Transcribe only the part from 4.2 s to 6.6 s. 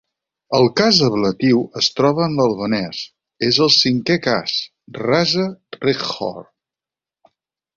cas, "rasa rjedhore".